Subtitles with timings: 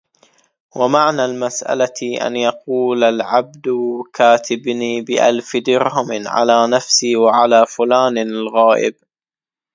[0.75, 3.65] وَمَعْنَى الْمَسْأَلَةِ أَنْ يَقُولَ الْعَبْدُ
[4.13, 8.95] كَاتِبْنِي بِأَلْفِ دِرْهَمٍ عَلَى نَفْسِي وَعَلَى فُلَانٍ الْغَائِبِ